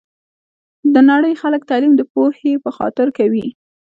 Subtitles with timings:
[0.93, 3.47] د نړۍ خلګ تعلیم د پوهي په خاطر کوي